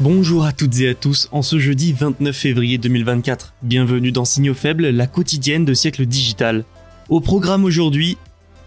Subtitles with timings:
[0.00, 3.54] Bonjour à toutes et à tous en ce jeudi 29 février 2024.
[3.62, 6.64] Bienvenue dans Signaux faibles, la quotidienne de siècle digital.
[7.08, 8.18] Au programme aujourd'hui,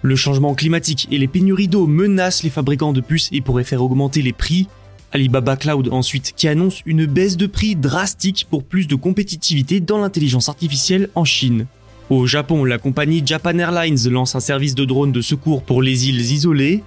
[0.02, 3.84] le changement climatique et les pénuries d'eau menacent les fabricants de puces et pourraient faire
[3.84, 4.70] augmenter les prix.
[5.12, 10.00] Alibaba Cloud ensuite qui annonce une baisse de prix drastique pour plus de compétitivité dans
[10.00, 11.68] l'intelligence artificielle en Chine.
[12.10, 16.10] Au Japon, la compagnie Japan Airlines lance un service de drone de secours pour les
[16.10, 16.82] îles isolées.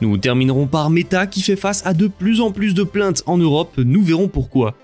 [0.00, 3.36] Nous terminerons par Meta qui fait face à de plus en plus de plaintes en
[3.36, 4.76] Europe, nous verrons pourquoi.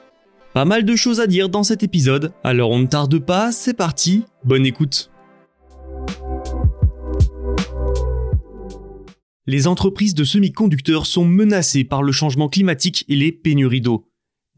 [0.55, 3.75] Pas mal de choses à dire dans cet épisode, alors on ne tarde pas, c'est
[3.75, 5.11] parti, bonne écoute.
[9.47, 14.07] Les entreprises de semi-conducteurs sont menacées par le changement climatique et les pénuries d'eau.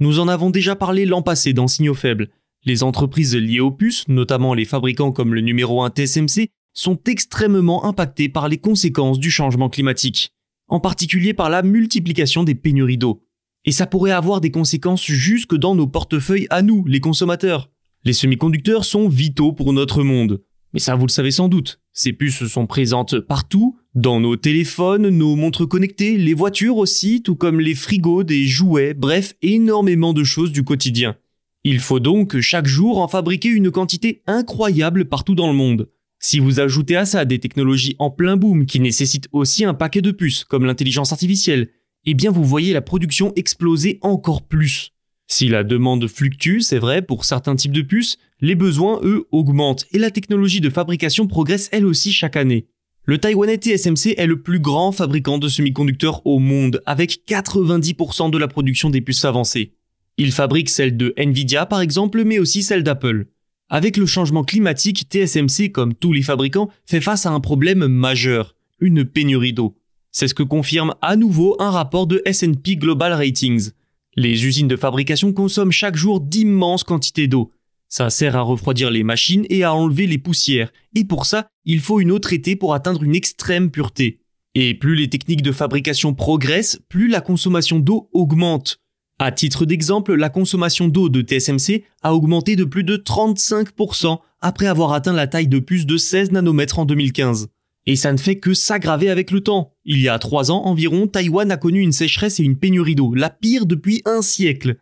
[0.00, 2.28] Nous en avons déjà parlé l'an passé dans Signaux faibles.
[2.64, 7.84] Les entreprises liées aux puces, notamment les fabricants comme le numéro 1 TSMC, sont extrêmement
[7.84, 10.30] impactées par les conséquences du changement climatique
[10.68, 13.22] en particulier par la multiplication des pénuries d'eau.
[13.64, 17.70] Et ça pourrait avoir des conséquences jusque dans nos portefeuilles à nous, les consommateurs.
[18.04, 20.42] Les semi-conducteurs sont vitaux pour notre monde.
[20.72, 21.80] Mais ça, vous le savez sans doute.
[21.92, 27.34] Ces puces sont présentes partout, dans nos téléphones, nos montres connectées, les voitures aussi, tout
[27.34, 31.16] comme les frigos, des jouets, bref, énormément de choses du quotidien.
[31.64, 35.88] Il faut donc chaque jour en fabriquer une quantité incroyable partout dans le monde.
[36.28, 40.02] Si vous ajoutez à ça des technologies en plein boom qui nécessitent aussi un paquet
[40.02, 41.68] de puces, comme l'intelligence artificielle,
[42.04, 44.90] eh bien vous voyez la production exploser encore plus.
[45.28, 49.86] Si la demande fluctue, c'est vrai, pour certains types de puces, les besoins, eux, augmentent
[49.92, 52.66] et la technologie de fabrication progresse elle aussi chaque année.
[53.04, 58.38] Le Taïwanais TSMC est le plus grand fabricant de semi-conducteurs au monde, avec 90% de
[58.38, 59.74] la production des puces avancées.
[60.16, 63.26] Il fabrique celles de Nvidia par exemple, mais aussi celles d'Apple.
[63.68, 68.54] Avec le changement climatique, TSMC, comme tous les fabricants, fait face à un problème majeur,
[68.78, 69.76] une pénurie d'eau.
[70.12, 73.70] C'est ce que confirme à nouveau un rapport de S&P Global Ratings.
[74.14, 77.50] Les usines de fabrication consomment chaque jour d'immenses quantités d'eau.
[77.88, 80.72] Ça sert à refroidir les machines et à enlever les poussières.
[80.94, 84.20] Et pour ça, il faut une eau traitée pour atteindre une extrême pureté.
[84.54, 88.78] Et plus les techniques de fabrication progressent, plus la consommation d'eau augmente.
[89.18, 94.66] À titre d'exemple, la consommation d'eau de TSMC a augmenté de plus de 35% après
[94.66, 97.48] avoir atteint la taille de plus de 16 nanomètres en 2015.
[97.86, 99.72] Et ça ne fait que s'aggraver avec le temps.
[99.86, 103.14] Il y a trois ans environ, Taïwan a connu une sécheresse et une pénurie d'eau,
[103.14, 104.76] la pire depuis un siècle.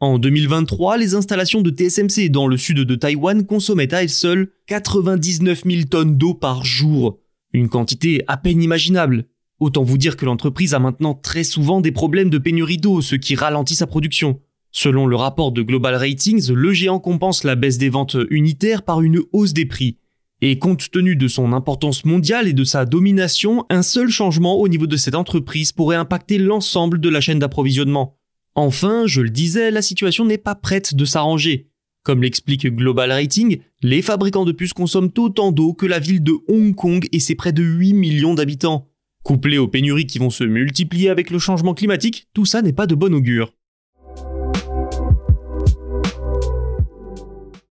[0.00, 4.50] En 2023, les installations de TSMC dans le sud de Taïwan consommaient à elles seules
[4.66, 7.18] 99 000 tonnes d'eau par jour.
[7.52, 9.26] Une quantité à peine imaginable.
[9.64, 13.16] Autant vous dire que l'entreprise a maintenant très souvent des problèmes de pénurie d'eau, ce
[13.16, 14.42] qui ralentit sa production.
[14.72, 19.00] Selon le rapport de Global Ratings, le géant compense la baisse des ventes unitaires par
[19.00, 19.96] une hausse des prix.
[20.42, 24.68] Et compte tenu de son importance mondiale et de sa domination, un seul changement au
[24.68, 28.18] niveau de cette entreprise pourrait impacter l'ensemble de la chaîne d'approvisionnement.
[28.54, 31.70] Enfin, je le disais, la situation n'est pas prête de s'arranger.
[32.02, 36.34] Comme l'explique Global Rating, les fabricants de puces consomment autant d'eau que la ville de
[36.48, 38.90] Hong Kong et ses près de 8 millions d'habitants.
[39.24, 42.86] Couplé aux pénuries qui vont se multiplier avec le changement climatique, tout ça n'est pas
[42.86, 43.54] de bon augure.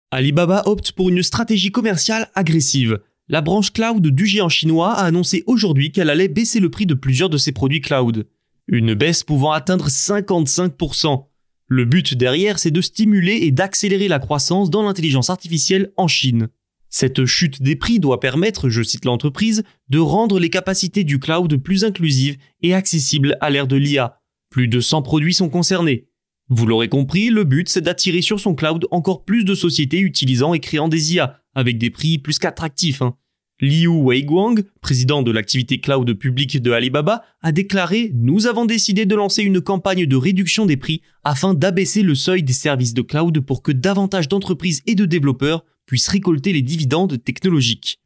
[0.09, 2.99] Alibaba opte pour une stratégie commerciale agressive.
[3.29, 6.95] La branche cloud du géant chinois a annoncé aujourd'hui qu'elle allait baisser le prix de
[6.95, 8.25] plusieurs de ses produits cloud.
[8.67, 11.25] Une baisse pouvant atteindre 55%.
[11.67, 16.49] Le but derrière, c'est de stimuler et d'accélérer la croissance dans l'intelligence artificielle en Chine.
[16.97, 21.57] Cette chute des prix doit permettre, je cite l'entreprise, de rendre les capacités du cloud
[21.57, 24.21] plus inclusives et accessibles à l'ère de l'IA.
[24.49, 26.07] Plus de 100 produits sont concernés.
[26.47, 30.53] Vous l'aurez compris, le but c'est d'attirer sur son cloud encore plus de sociétés utilisant
[30.53, 33.01] et créant des IA, avec des prix plus qu'attractifs.
[33.01, 33.17] Hein.
[33.61, 39.15] Liu Weiguang, président de l'activité cloud publique de Alibaba, a déclaré Nous avons décidé de
[39.15, 43.39] lancer une campagne de réduction des prix afin d'abaisser le seuil des services de cloud
[43.39, 48.01] pour que davantage d'entreprises et de développeurs puissent récolter les dividendes technologiques.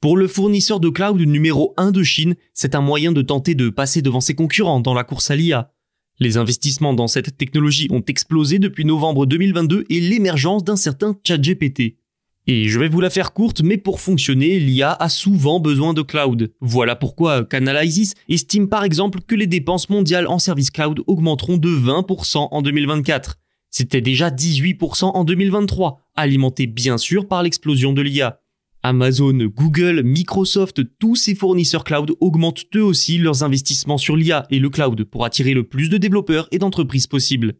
[0.00, 3.68] Pour le fournisseur de cloud numéro 1 de Chine, c'est un moyen de tenter de
[3.68, 5.70] passer devant ses concurrents dans la course à l'IA.
[6.18, 11.98] Les investissements dans cette technologie ont explosé depuis novembre 2022 et l'émergence d'un certain ChatGPT.
[12.46, 16.02] Et je vais vous la faire courte, mais pour fonctionner, l'IA a souvent besoin de
[16.02, 16.52] cloud.
[16.60, 21.70] Voilà pourquoi Canalysys estime par exemple que les dépenses mondiales en services cloud augmenteront de
[21.70, 23.36] 20% en 2024.
[23.70, 28.40] C'était déjà 18% en 2023, alimenté bien sûr par l'explosion de l'IA.
[28.82, 34.58] Amazon, Google, Microsoft, tous ces fournisseurs cloud augmentent eux aussi leurs investissements sur l'IA et
[34.58, 37.54] le cloud pour attirer le plus de développeurs et d'entreprises possibles.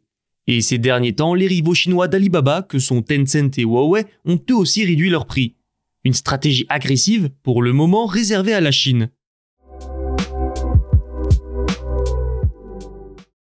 [0.47, 4.57] Et ces derniers temps, les rivaux chinois d'Alibaba, que sont Tencent et Huawei, ont eux
[4.57, 5.57] aussi réduit leurs prix.
[6.05, 9.09] Une stratégie agressive, pour le moment réservée à la Chine.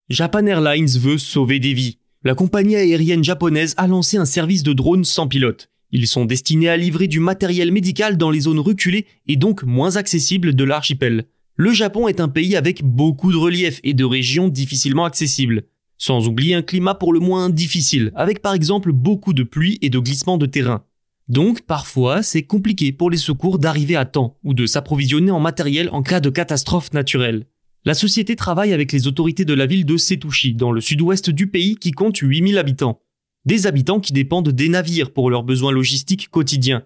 [0.10, 1.98] Japan Airlines veut sauver des vies.
[2.24, 5.70] La compagnie aérienne japonaise a lancé un service de drones sans pilote.
[5.92, 9.98] Ils sont destinés à livrer du matériel médical dans les zones reculées et donc moins
[9.98, 11.26] accessibles de l'archipel.
[11.56, 15.64] Le Japon est un pays avec beaucoup de relief et de régions difficilement accessibles.
[15.98, 19.90] Sans oublier un climat pour le moins difficile, avec par exemple beaucoup de pluie et
[19.90, 20.84] de glissements de terrain.
[21.28, 25.90] Donc parfois c'est compliqué pour les secours d'arriver à temps ou de s'approvisionner en matériel
[25.92, 27.48] en cas de catastrophe naturelle.
[27.84, 31.48] La société travaille avec les autorités de la ville de Setouchi, dans le sud-ouest du
[31.48, 33.02] pays qui compte 8000 habitants.
[33.46, 36.84] Des habitants qui dépendent des navires pour leurs besoins logistiques quotidiens.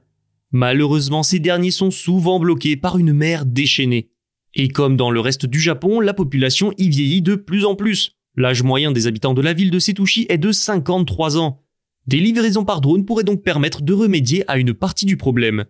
[0.51, 4.11] Malheureusement, ces derniers sont souvent bloqués par une mer déchaînée.
[4.55, 8.18] Et comme dans le reste du Japon, la population y vieillit de plus en plus.
[8.39, 11.61] L'âge moyen des habitants de la ville de Setouchi est de 53 ans.
[12.07, 15.65] Des livraisons par drone pourraient donc permettre de remédier à une partie du problème.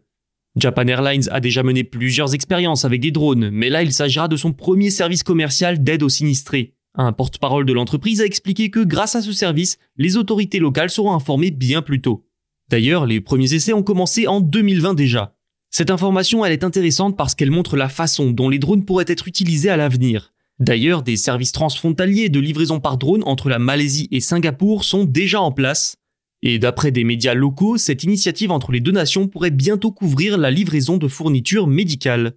[0.56, 4.36] Japan Airlines a déjà mené plusieurs expériences avec des drones, mais là il s'agira de
[4.36, 6.76] son premier service commercial d'aide aux sinistrés.
[6.94, 11.14] Un porte-parole de l'entreprise a expliqué que grâce à ce service, les autorités locales seront
[11.14, 12.28] informées bien plus tôt.
[12.70, 15.36] D'ailleurs, les premiers essais ont commencé en 2020 déjà.
[15.72, 19.28] Cette information, elle est intéressante parce qu'elle montre la façon dont les drones pourraient être
[19.28, 20.34] utilisés à l'avenir.
[20.60, 25.40] D'ailleurs, des services transfrontaliers de livraison par drone entre la Malaisie et Singapour sont déjà
[25.40, 25.96] en place.
[26.42, 30.52] Et d'après des médias locaux, cette initiative entre les deux nations pourrait bientôt couvrir la
[30.52, 32.34] livraison de fournitures médicales.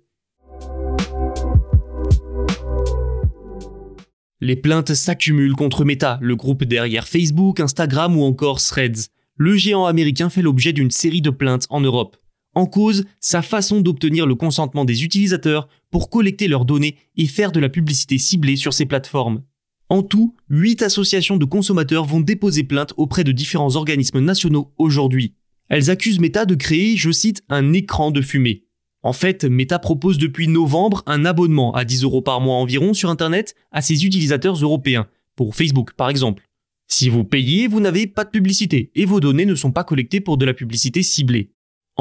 [4.41, 9.09] Les plaintes s'accumulent contre Meta, le groupe derrière Facebook, Instagram ou encore Threads.
[9.37, 12.17] Le géant américain fait l'objet d'une série de plaintes en Europe.
[12.55, 17.53] En cause, sa façon d'obtenir le consentement des utilisateurs pour collecter leurs données et faire
[17.53, 19.43] de la publicité ciblée sur ces plateformes.
[19.89, 25.35] En tout, 8 associations de consommateurs vont déposer plainte auprès de différents organismes nationaux aujourd'hui.
[25.69, 28.65] Elles accusent Meta de créer, je cite, un écran de fumée.
[29.03, 33.11] En fait, Meta propose depuis novembre un abonnement à 10 euros par mois environ sur
[33.11, 36.45] Internet à ses utilisateurs européens, pour Facebook par exemple.
[36.87, 40.21] Si vous payez, vous n'avez pas de publicité et vos données ne sont pas collectées
[40.21, 41.51] pour de la publicité ciblée.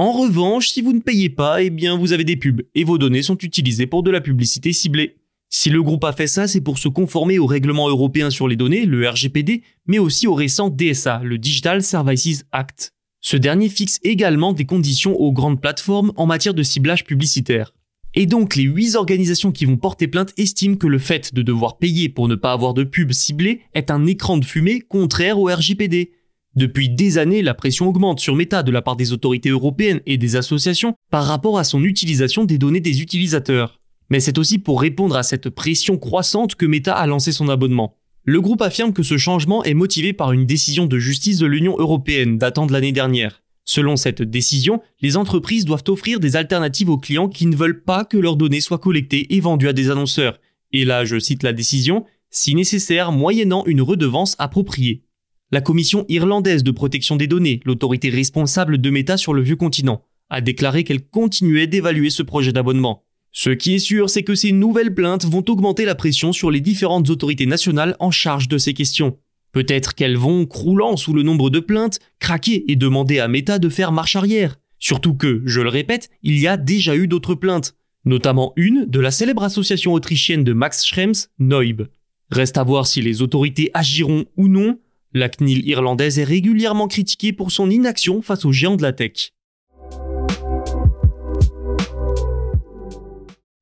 [0.01, 3.21] En revanche, si vous ne payez pas, eh vous avez des pubs et vos données
[3.21, 5.17] sont utilisées pour de la publicité ciblée.
[5.47, 8.55] Si le groupe a fait ça, c'est pour se conformer au règlement européen sur les
[8.55, 12.95] données, le RGPD, mais aussi au récent DSA, le Digital Services Act.
[13.19, 17.75] Ce dernier fixe également des conditions aux grandes plateformes en matière de ciblage publicitaire.
[18.15, 21.77] Et donc les 8 organisations qui vont porter plainte estiment que le fait de devoir
[21.77, 25.45] payer pour ne pas avoir de pub ciblée est un écran de fumée contraire au
[25.45, 26.09] RGPD.
[26.55, 30.17] Depuis des années, la pression augmente sur Meta de la part des autorités européennes et
[30.17, 33.79] des associations par rapport à son utilisation des données des utilisateurs.
[34.09, 37.95] Mais c'est aussi pour répondre à cette pression croissante que Meta a lancé son abonnement.
[38.25, 41.77] Le groupe affirme que ce changement est motivé par une décision de justice de l'Union
[41.79, 43.41] européenne datant de l'année dernière.
[43.63, 48.03] Selon cette décision, les entreprises doivent offrir des alternatives aux clients qui ne veulent pas
[48.03, 50.37] que leurs données soient collectées et vendues à des annonceurs.
[50.73, 55.03] Et là, je cite la décision, si nécessaire, moyennant une redevance appropriée
[55.51, 60.03] la Commission irlandaise de protection des données, l'autorité responsable de Meta sur le vieux continent,
[60.29, 63.03] a déclaré qu'elle continuait d'évaluer ce projet d'abonnement.
[63.33, 66.61] Ce qui est sûr, c'est que ces nouvelles plaintes vont augmenter la pression sur les
[66.61, 69.17] différentes autorités nationales en charge de ces questions.
[69.51, 73.69] Peut-être qu'elles vont, croulant sous le nombre de plaintes, craquer et demander à Meta de
[73.69, 74.57] faire marche arrière.
[74.79, 78.99] Surtout que, je le répète, il y a déjà eu d'autres plaintes, notamment une de
[78.99, 81.87] la célèbre association autrichienne de Max Schrems, Neub.
[82.29, 84.79] Reste à voir si les autorités agiront ou non,
[85.13, 89.33] la CNIL irlandaise est régulièrement critiquée pour son inaction face aux géants de la tech.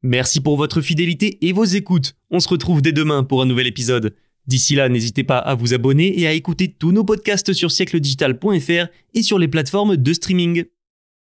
[0.02, 2.16] Merci pour votre fidélité et vos écoutes.
[2.30, 4.16] On se retrouve dès demain pour un nouvel épisode.
[4.48, 8.88] D'ici là, n'hésitez pas à vous abonner et à écouter tous nos podcasts sur siècledigital.fr
[9.14, 10.64] et sur les plateformes de streaming.